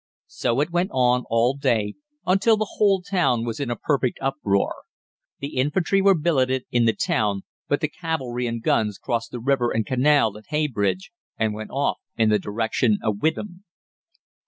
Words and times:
So 0.33 0.61
it 0.61 0.71
went 0.71 0.89
on 0.95 1.25
all 1.29 1.53
day, 1.55 1.93
until 2.25 2.57
the 2.57 2.65
whole 2.77 3.03
town 3.03 3.45
was 3.45 3.59
in 3.59 3.69
a 3.69 3.75
perfect 3.75 4.17
uproar. 4.19 4.73
The 5.41 5.57
infantry 5.57 6.01
were 6.01 6.15
billeted 6.17 6.65
in 6.71 6.85
the 6.85 6.93
town, 6.95 7.43
but 7.67 7.81
the 7.81 7.87
cavalry 7.87 8.47
and 8.47 8.63
guns 8.63 8.97
crossed 8.97 9.29
the 9.29 9.39
river 9.39 9.69
and 9.69 9.85
canal 9.85 10.35
at 10.39 10.45
Heybridge, 10.49 11.11
and 11.37 11.53
went 11.53 11.69
off 11.69 11.99
in 12.17 12.29
the 12.31 12.39
direction 12.39 12.97
of 13.03 13.21
Witham. 13.21 13.63